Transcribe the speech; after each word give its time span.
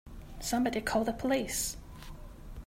Somebody 0.39 0.81
call 0.81 1.03
the 1.03 1.13
police! 1.13 1.77